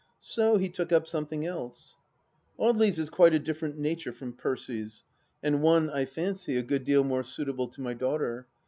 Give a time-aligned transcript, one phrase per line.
[0.23, 1.95] So he took up something else.
[2.59, 5.03] Audely's is quite a different nature from Percy's,
[5.43, 8.47] and one, I fancy, a good deal more suitable to my daughter.